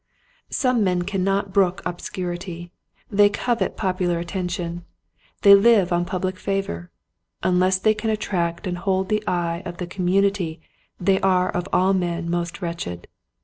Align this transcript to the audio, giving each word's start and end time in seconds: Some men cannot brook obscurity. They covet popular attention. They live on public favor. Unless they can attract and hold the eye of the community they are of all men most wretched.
Some 0.49 0.83
men 0.83 1.03
cannot 1.03 1.53
brook 1.53 1.83
obscurity. 1.85 2.71
They 3.11 3.29
covet 3.29 3.77
popular 3.77 4.17
attention. 4.17 4.83
They 5.43 5.53
live 5.53 5.93
on 5.93 6.05
public 6.05 6.37
favor. 6.37 6.89
Unless 7.43 7.77
they 7.77 7.93
can 7.93 8.09
attract 8.09 8.65
and 8.65 8.79
hold 8.79 9.09
the 9.09 9.23
eye 9.27 9.61
of 9.63 9.77
the 9.77 9.85
community 9.85 10.59
they 10.99 11.19
are 11.21 11.51
of 11.51 11.67
all 11.71 11.93
men 11.93 12.31
most 12.31 12.63
wretched. 12.63 13.07